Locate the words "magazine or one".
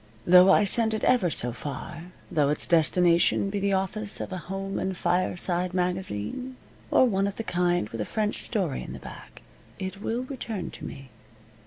5.75-7.27